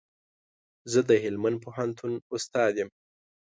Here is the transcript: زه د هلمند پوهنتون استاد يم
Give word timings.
زه 0.91 0.99
د 1.09 1.11
هلمند 1.23 1.57
پوهنتون 1.63 2.13
استاد 2.35 2.73
يم 2.81 2.89